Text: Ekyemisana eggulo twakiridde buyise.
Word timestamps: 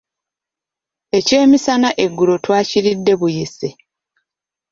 Ekyemisana 1.17 1.89
eggulo 2.03 2.33
twakiridde 2.43 3.13
buyise. 3.19 3.69